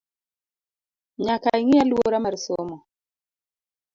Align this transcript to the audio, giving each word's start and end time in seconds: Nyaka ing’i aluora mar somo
Nyaka 1.25 1.49
ing’i 1.61 1.75
aluora 1.81 2.17
mar 2.25 2.35
somo 2.45 2.77